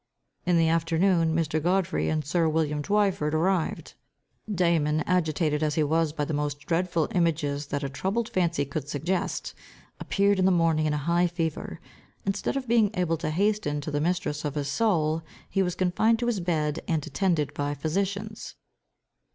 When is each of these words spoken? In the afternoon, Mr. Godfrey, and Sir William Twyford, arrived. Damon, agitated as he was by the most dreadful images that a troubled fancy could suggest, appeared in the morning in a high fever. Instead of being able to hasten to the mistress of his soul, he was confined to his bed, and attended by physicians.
In 0.47 0.57
the 0.57 0.67
afternoon, 0.67 1.35
Mr. 1.35 1.61
Godfrey, 1.61 2.09
and 2.09 2.25
Sir 2.25 2.49
William 2.49 2.81
Twyford, 2.81 3.35
arrived. 3.35 3.93
Damon, 4.51 5.01
agitated 5.01 5.61
as 5.61 5.75
he 5.75 5.83
was 5.83 6.11
by 6.11 6.25
the 6.25 6.33
most 6.33 6.61
dreadful 6.65 7.07
images 7.11 7.67
that 7.67 7.83
a 7.83 7.87
troubled 7.87 8.27
fancy 8.27 8.65
could 8.65 8.89
suggest, 8.89 9.53
appeared 9.99 10.39
in 10.39 10.45
the 10.45 10.51
morning 10.51 10.87
in 10.87 10.93
a 10.93 10.97
high 11.05 11.27
fever. 11.27 11.79
Instead 12.25 12.57
of 12.57 12.67
being 12.67 12.89
able 12.95 13.17
to 13.17 13.29
hasten 13.29 13.79
to 13.81 13.91
the 13.91 14.01
mistress 14.01 14.43
of 14.43 14.55
his 14.55 14.69
soul, 14.69 15.21
he 15.47 15.61
was 15.61 15.75
confined 15.75 16.17
to 16.17 16.25
his 16.25 16.39
bed, 16.39 16.79
and 16.87 17.05
attended 17.05 17.53
by 17.53 17.75
physicians. 17.75 18.55